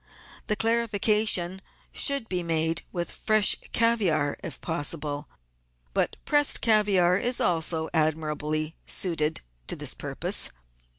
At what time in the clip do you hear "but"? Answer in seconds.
5.93-6.15